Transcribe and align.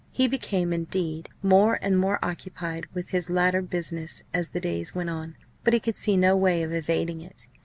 He 0.09 0.27
became, 0.27 0.73
indeed, 0.73 1.29
more 1.43 1.77
and 1.79 1.95
more 1.95 2.17
occupied 2.25 2.87
with 2.91 3.11
this 3.11 3.29
latter 3.29 3.61
business 3.61 4.23
as 4.33 4.49
the 4.49 4.59
days 4.59 4.95
went 4.95 5.11
on. 5.11 5.35
But 5.63 5.75
he 5.75 5.79
could 5.79 5.95
see 5.95 6.17
no 6.17 6.35
way 6.35 6.63
of 6.63 6.73
evading 6.73 7.21
it. 7.21 7.47